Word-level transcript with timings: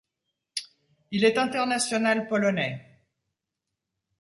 Il 1.11 1.25
est 1.25 1.37
international 1.37 2.27
polonais. 2.27 3.05